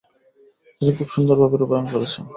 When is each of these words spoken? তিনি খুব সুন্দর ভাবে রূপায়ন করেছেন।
তিনি 0.77 0.91
খুব 0.97 1.07
সুন্দর 1.15 1.35
ভাবে 1.41 1.55
রূপায়ন 1.57 1.85
করেছেন। 1.93 2.23